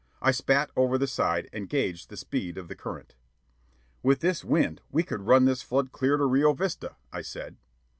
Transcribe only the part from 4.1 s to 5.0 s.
this wind,